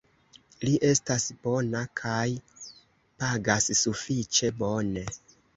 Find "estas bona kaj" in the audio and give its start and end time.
0.87-2.25